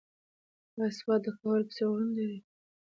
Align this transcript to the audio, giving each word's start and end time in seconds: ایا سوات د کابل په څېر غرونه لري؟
ایا 0.75 0.87
سوات 0.99 1.19
د 1.23 1.27
کابل 1.37 1.61
په 1.67 1.71
څېر 1.75 1.87
غرونه 1.91 2.11
لري؟ 2.19 2.39